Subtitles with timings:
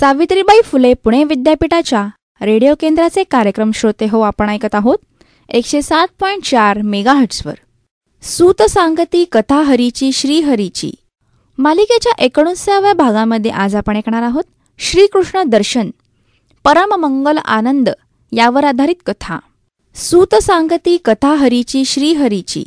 [0.00, 2.06] सावित्रीबाई फुले पुणे विद्यापीठाच्या
[2.40, 4.98] रेडिओ केंद्राचे कार्यक्रम श्रोते हो आपण ऐकत आहोत.
[5.48, 7.54] एकशे सात पॉईंट चार मेगाहट्सवर
[8.22, 10.90] सूत सांगती कथा हरीची श्रीहरीची
[11.58, 14.44] मालिकेच्या एकोणीसाव्या भागामध्ये आज आपण ऐकणार आहोत
[14.78, 15.90] श्रीकृष्ण दर्शन
[16.64, 17.88] परममंगल आनंद
[18.32, 19.38] यावर आधारित कथा.
[19.96, 22.64] सूत सांगती कथा हरीची श्रीहरीची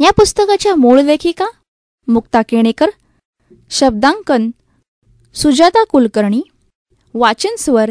[0.00, 1.46] या पुस्तकाच्या मूळ लेखिका
[2.08, 2.90] मुक्ता केणेकर
[3.70, 4.50] शब्दांकन
[5.34, 6.42] सुजाता कुलकर्णी
[7.14, 7.90] वाचन स्वर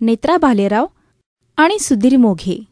[0.00, 0.86] नेत्रा भालेराव
[1.56, 2.64] आणि सुधीर मोघे.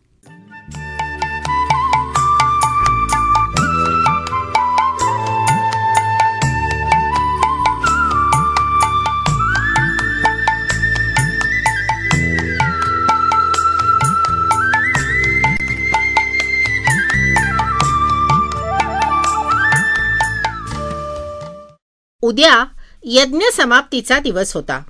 [22.23, 22.65] उद्या
[23.05, 24.83] यज्ञ समाप्तीचा दिवस होता.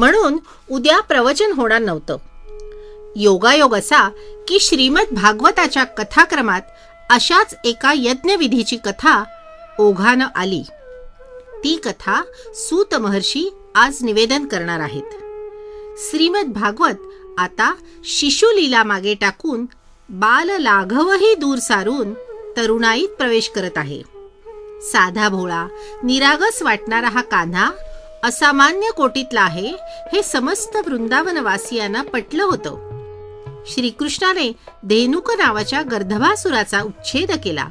[0.00, 0.38] म्हणून
[0.70, 2.16] उद्या प्रवचन होणार नव्हतं.
[3.16, 4.08] योगायोग असा
[4.48, 6.60] की श्रीमद भागवताच्या कथाक्रमात
[7.10, 9.24] अशाच एका यज्ञविधीची कथा
[9.78, 10.62] ओघानं आली.
[11.64, 12.22] ती कथा
[12.54, 15.10] सूत महर्षी आज निवेदन करणार आहेत.
[15.98, 16.98] श्रीमद भागवत
[17.38, 19.66] आता शिशुलीला मागे टाकून
[20.08, 22.14] बाल लाघवही दूर सारून
[22.56, 24.02] तरुणाईत प्रवेश करत आहे.
[24.82, 25.66] साधा भोळा
[26.02, 27.70] निरागस वाटणारा हा कान्हा
[28.24, 29.72] असामान्य कोटीतला आहे
[30.12, 32.90] हे समस्त वृंदावनवासियांना पटलं होतं.
[33.66, 37.64] श्रीकृष्णाने धेनुक नावाच्या गर्धभासुराचा उच्छेद केला.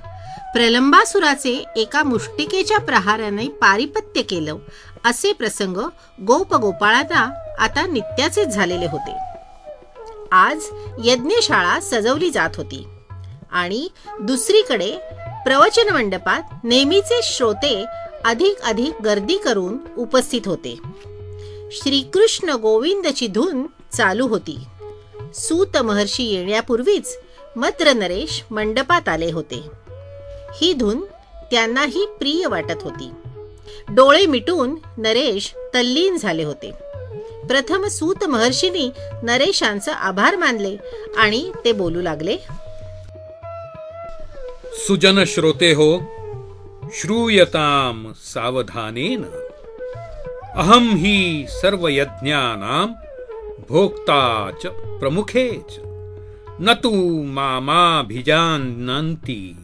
[0.53, 4.57] प्रलंबासुराचे एका मुष्टिकेच्या प्रहाराने पारिपत्य केलं.
[5.05, 5.77] असे प्रसंग
[6.21, 9.15] गोपगोपाळांना आता नित्याचेच झालेले होते.
[10.31, 10.57] आज
[11.03, 12.87] यज्ञशाळा सजवली जात होती.
[13.51, 13.87] आणि
[14.21, 14.97] दुसरीकडे
[15.45, 17.85] प्रवचन मंडपात नेहमीचे श्रोते
[18.25, 20.75] अधिक अधिक गर्दी करून उपस्थित होते.
[21.71, 24.57] श्रीकृष्ण गोविंदची धून चालू होती.
[25.33, 27.17] सूत महर्षी येण्यापूर्वीच
[27.55, 29.63] मद्र नरेश मंडपात आले होते.
[30.61, 31.05] ही धून
[31.51, 33.09] त्यांनाही प्रिय वाटत होती.
[33.89, 36.71] डोळे मिटून नरेश तल्लीन झाले होते.
[37.47, 38.89] प्रथम सूत महर्षींनी
[39.23, 40.77] नरेशांचं आभार मानले
[41.17, 42.37] आणि ते बोलू लागले
[44.73, 46.18] सुजन श्रोते हो
[46.93, 49.25] श्रूयताम सावधानेन।
[50.55, 52.87] अहम ही सर्व यज्ञानां
[53.69, 55.77] भोक्ता च प्रमुखे च।
[56.61, 59.55] न तु मामाभिजानन्ति।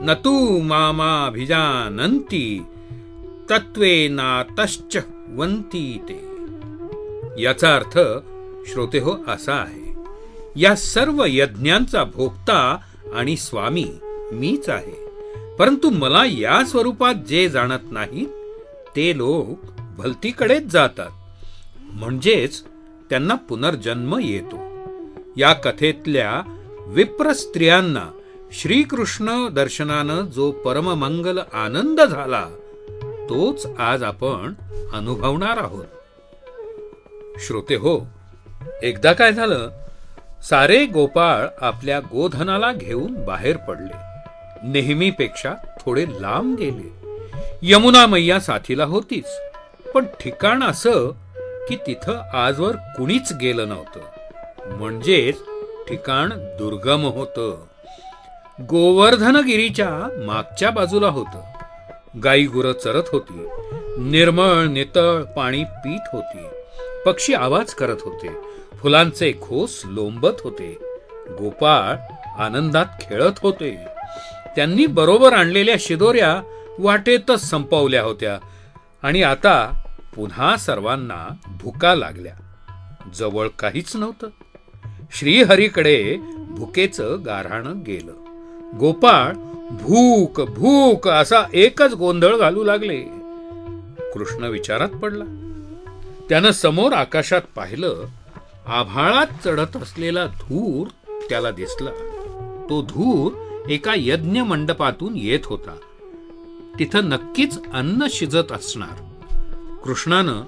[0.00, 2.66] न तु मामाभिजानन्ति
[3.50, 5.04] तत्त्वेनातश्च
[5.34, 6.20] वन्ति ते
[7.42, 8.24] याचा अर्थ
[8.72, 9.94] श्रोते हो असा आहे
[10.56, 14.00] या सर्व यज्ञांचा भोक्ता आणि स्वामी
[14.32, 15.09] मीच आहे।
[15.60, 18.26] परंतु मला या स्वरूपात जे जाणत नाही
[18.96, 21.10] ते लोक भलतीकडेच जातात.
[21.80, 22.62] म्हणजेच
[23.10, 24.56] त्यांना पुनर्जन्म येतो.
[25.36, 28.06] या कथेतल्या विप्र स्त्रियांना
[28.52, 32.46] श्रीकृष्ण दर्शनानं जो परममंगल आनंद झाला
[33.28, 34.54] तोच आज आपण
[34.92, 35.86] अनुभवणार आहोत.
[37.38, 38.06] श्रोते हो
[38.82, 39.70] एकदा काय झालं
[40.50, 44.09] सारे गोपाळ आपल्या गोधनाला घेऊन बाहेर पडले.
[44.62, 46.92] नेहमीपेक्षा थोडे लांब गेले.
[47.62, 49.26] यमुना मैया साथीला होतीच
[49.94, 51.10] पण ठिकाण असं
[51.68, 54.00] की तिथं आजवर कुणीच गेलं नव्हतं.
[54.76, 55.36] म्हणजेच
[55.88, 57.64] ठिकाण दुर्गम होतं.
[58.60, 61.42] गोवर्धनगिरीच्या मागच्या बाजूला होतं.
[62.24, 63.46] गाई गुरं चरत होती
[63.98, 66.46] निर्मळ नितळ पाणी पीत होती.
[67.06, 68.28] पक्षी आवाज करत होते
[68.76, 70.78] फुलांचे खोस लोंबत होते.
[71.30, 71.96] गोपाळ
[72.42, 73.99] आनंदात खेळत होते.
[74.56, 76.42] त्यांनी बरोबर आणलेल्या शिदोऱ्या
[76.78, 78.38] वाटेतच संपवल्या होत्या.
[79.02, 79.82] आणि आता
[80.16, 82.34] पुन्हा सर्वांना भुका लागल्या.
[83.14, 84.28] जवळ काहीच नव्हतं.
[85.12, 88.12] श्रीहरीकडे भुकेचं गारहाणं गेलं.
[88.78, 89.32] गोपाळ
[89.70, 93.00] भूक भूक असा एकच गोंधळ घालू लागले.
[94.14, 95.24] कृष्ण विचारात पडला.
[96.28, 98.04] त्यानं समोर आकाशात पाहिलं
[98.66, 100.86] आभाळात चढत असलेला धूर
[101.28, 101.90] त्याला दिसला.
[102.70, 103.32] तो धूर
[103.68, 105.76] एका यज्ञ मंडपातून येत होता.
[106.78, 109.02] तिथं नक्कीच अन्न शिजत असणार.
[109.84, 110.42] कृष्णानं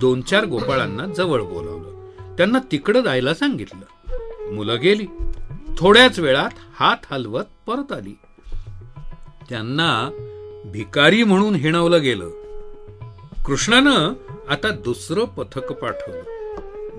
[0.00, 2.10] दोन चार गोपाळांना जवळ बोलावलं.
[2.36, 4.14] त्यांना तिकडं जायला सांगितलं.
[4.54, 5.06] मुलं गेली.
[5.78, 6.50] थोड्याच वेळात
[6.80, 8.18] हात हलवत परत आली.
[9.48, 10.10] त्यांना
[10.64, 12.30] भिकारी म्हणून हिणवलं गेलं.
[13.46, 14.12] कृष्णानं
[14.48, 16.22] आता दुसरं पथक पाठवलं.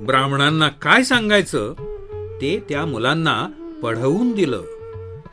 [0.05, 1.73] ब्राह्मणांना काय सांगायचं?
[2.41, 3.47] ते त्या मुलांना
[3.83, 4.63] पढवून दिलं.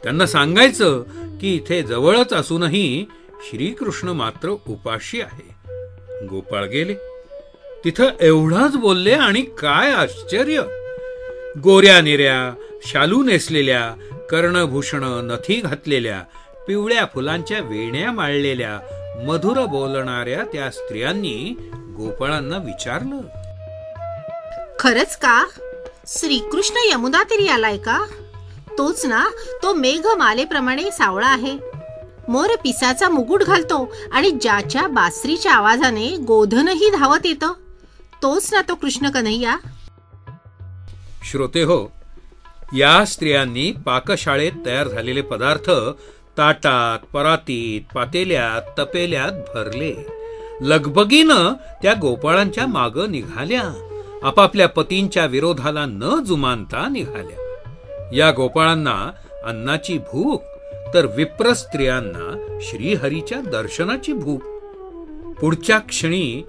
[0.02, 1.02] त्यांना सांगायचं
[1.40, 3.06] की इथे जवळच असूनही
[3.42, 5.54] श्रीकृष्ण मात्र उपाशी आहे.
[6.26, 6.94] गोपाळ गेले.
[7.84, 10.62] तिथं एवढंच बोलले आणि काय आश्चर्य.
[11.62, 12.54] गोऱ्या निऱ्या
[12.86, 13.94] शालू नेसलेल्या
[14.30, 16.22] कर्णभूषण नथी घातलेल्या
[16.68, 18.80] पिवळ्या फुलांच्या वेण्या माळलेल्या
[19.26, 23.20] मधुर बोलणाऱ्या त्या स्त्रियांनी गोपाळांना विचारलं.
[24.78, 25.46] खरंच का?
[26.06, 28.06] श्रीकृष्ण यमुना तरी आलाय का?
[28.80, 29.24] तोच ना
[29.62, 31.52] तो मेघ मालेप्रमाणे सावळा आहे.
[32.28, 37.52] मोर पिसाचा मुकुट घालतो आणि ज्याच्या बासरीच्या आवाजाने गोधनही धावत येतं.
[38.22, 39.56] तोच ना तो कृष्ण कन्हैया
[41.30, 41.78] श्रोते हो
[42.76, 45.70] या स्त्रियांनी पाकशाळेत तयार झालेले पदार्थ
[46.38, 49.92] ताटात परातीत पातेल्यात तपेल्यात भरले.
[50.62, 53.62] लगबगीनं त्या गोपाळांच्या माग निघाल्या.
[54.22, 57.49] आपापल्या पतींच्या विरोधाला न जुमानता निघाल्या.
[58.12, 59.10] या गोपाळांना
[59.44, 60.42] अन्नाची भूक
[60.94, 64.42] तर विप्र स्त्रियांना श्रीहरीच्या दर्शनाची भूक.
[65.40, 66.46] पुढच्या क्षणी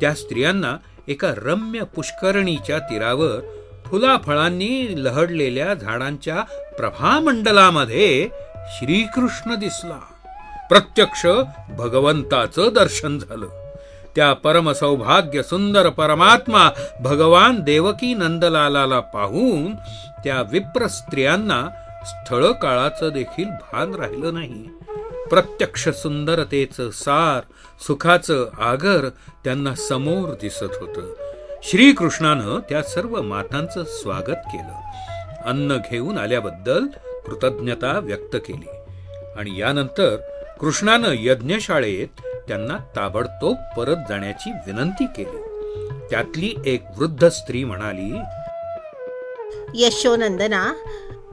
[0.00, 0.76] त्या स्त्रियांना
[1.08, 3.40] एका रम्य पुष्करणीच्या तीरावर
[3.86, 6.42] फुलाफळांनी लहडलेल्या झाडांच्या
[6.78, 8.28] प्रभामंडलामध्ये
[8.68, 10.00] श्रीकृष्ण दिसला.
[10.68, 11.26] प्रत्यक्ष
[11.68, 13.65] भगवंताचं दर्शन झालं.
[14.16, 16.70] त्या परम सौभाग्य सुंदर परमात्मा
[17.00, 19.74] भगवान देवकी नंदलालाला पाहून
[20.24, 21.68] त्या विप्र स्त्रियांना
[22.04, 24.68] स्थळ काळाचं देखील भान राहिलं नाही.
[25.30, 27.40] प्रत्यक्ष सुंदरतेचं सार
[27.86, 29.08] सुखाचं आगर
[29.44, 31.12] त्यांना समोर दिसत होतं.
[31.62, 34.80] श्रीकृष्णानं त्या सर्व मातांचं स्वागत केलं.
[35.44, 36.86] अन्न घेऊन आल्याबद्दल
[37.26, 38.68] कृतज्ञता व्यक्त केली.
[39.38, 40.16] आणि यानंतर
[40.60, 45.42] कृष्णानं यज्ञशाळेत त्यांना ताबडतोब परत जाण्याची विनंती केली.
[46.10, 48.18] त्यातली एक वृद्ध स्त्री म्हणाली
[49.74, 50.72] यशोनंदना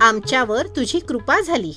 [0.01, 1.73] आमच्यावर तुझी कृपा झाली.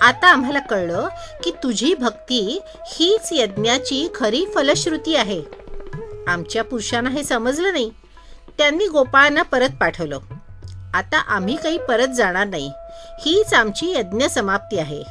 [0.00, 1.08] आता आम्हाला कळलं
[1.44, 5.42] की तुझी भक्ती हीच यज्ञाची खरी फलश्रुती आहे.
[6.28, 7.90] आमच्या पुरुषांना हे समजलं नाही.
[8.58, 10.18] त्यांनी गोपाळांना परत पाठवलं.
[10.94, 12.70] आता आम्ही काही परत जाणार नाही.
[13.20, 15.02] हीच आमची यज्ञ समाप्ती आहे.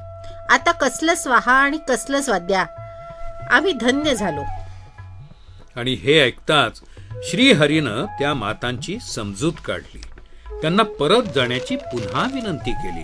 [0.50, 2.66] आता कसलं स्वाहा आणि कसलं स्वाद्या
[3.51, 4.42] आम्ही धन्य झालो.
[5.75, 6.81] आणि हे ऐकताच
[7.24, 10.01] श्रीहरीनं त्या मातांची समजूत काढली.
[10.62, 13.03] त्यांना परत जाण्याची पुन्हा विनंती केली.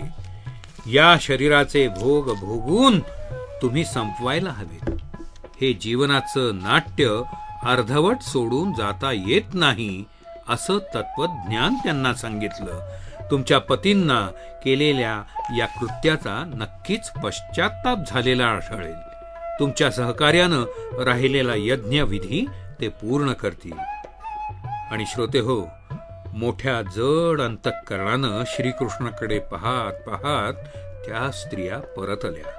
[0.96, 3.00] या शरीराचे भोग भोगून
[3.62, 4.90] तुम्ही संपवायला हवेत.
[5.60, 7.22] हे जीवनाचं नाट्य
[7.64, 10.04] अर्धवट सोडून जाता येत नाही
[10.48, 12.88] असं तत्वज्ञान त्यांना सांगितलं.
[13.30, 14.28] तुमच्या पतींना
[14.64, 15.22] केलेल्या
[15.58, 19.11] या कृत्याचा नक्कीच पश्चाताप झालेला आढळेल
[19.62, 20.64] तुमच्या सहकार्यानं
[21.04, 22.46] राहिलेला यज्ञविधी
[22.80, 23.72] ते पूर्ण करतील.
[24.90, 25.68] आणि श्रोते हो
[26.34, 30.52] मोठ्या जड अंतःकरणानं श्रीकृष्णाकडे पाहात पाहात
[31.06, 32.50] त्या स्त्रिया परतल्या.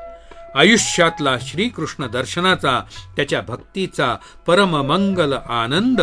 [0.59, 2.81] आयुष्यातला श्रीकृष्ण दर्शनाचा
[3.15, 4.15] त्याच्या भक्तीचा
[4.47, 6.01] परममंगल आनंद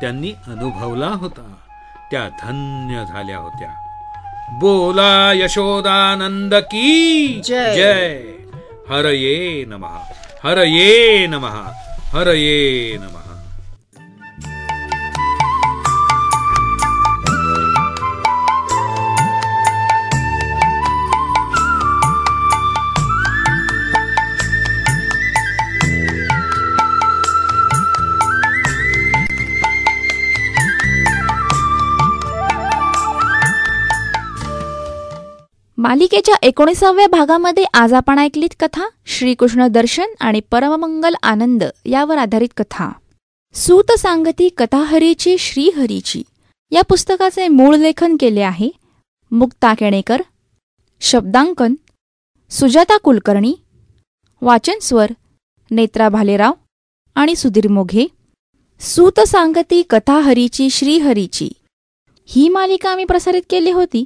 [0.00, 1.54] त्यांनी अनुभवला होता.
[2.10, 3.70] त्या धन्य झाल्या होत्या.
[4.52, 7.74] बोला यशोदानंद की जय.
[7.74, 8.22] जय.
[8.88, 9.98] हरये नमः.
[10.44, 11.56] हरये नमः
[12.12, 13.19] हरये नमः।
[35.90, 42.88] मालिकेच्या एकोणीसाव्या भागामध्ये आज आपण ऐकलीत कथा श्रीकृष्ण दर्शन आणि परममंगल आनंद यावर आधारित कथा.
[43.54, 46.22] सूत सांगती कथाहरीची श्रीहरीची.
[46.70, 48.70] या पुस्तकाचे मूळ लेखन केले आहे
[49.30, 50.22] मुक्ता केणेकर
[51.00, 51.74] शब्दांकन
[52.50, 53.54] सुजाता कुलकर्णी
[54.42, 55.10] वाचनस्वर
[55.70, 56.52] नेत्रा भालेराव
[57.14, 58.06] आणि सुधीर मोघे.
[58.80, 61.50] सूत सांगती कथाहरीची श्रीहरीची.
[62.26, 64.04] ही मालिका आम्ही प्रसारित केली होती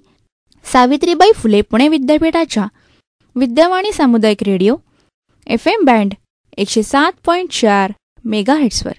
[0.73, 2.67] सावित्रीबाई फुले पुणे विद्यापीठाच्या
[3.37, 4.77] विद्यावाणी सामुदायिक रेडिओ
[5.47, 6.15] एफ एम बँड
[6.57, 7.93] एकशे सात पॉईंट चार
[8.25, 8.93] मेगाहेट्सवर.